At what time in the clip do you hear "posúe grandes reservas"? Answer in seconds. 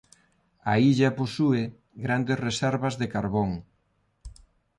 1.19-2.95